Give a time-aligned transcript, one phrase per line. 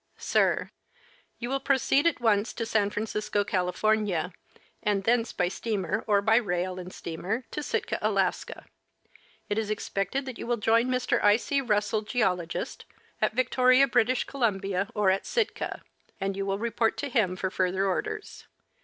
[0.17, 0.71] Sir:
[1.37, 4.33] You will proceed at once to San Francisco, California,
[4.81, 8.65] and thence by steamer or by rail and steamer to Sitka, Alaska.
[9.47, 11.23] It is expected that you will join Mr.
[11.23, 11.37] I.
[11.37, 11.61] C.
[11.61, 12.85] Russell, Geologist,
[13.21, 14.03] at Victoria, B.
[14.15, 15.83] C., or at Sitka;
[16.19, 18.47] and you Avill report to him for further orders.